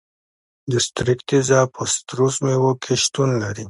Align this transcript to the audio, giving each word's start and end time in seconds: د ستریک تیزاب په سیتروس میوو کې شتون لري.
د 0.71 0.73
ستریک 0.85 1.19
تیزاب 1.29 1.67
په 1.75 1.83
سیتروس 1.93 2.35
میوو 2.45 2.71
کې 2.83 2.93
شتون 3.03 3.29
لري. 3.41 3.59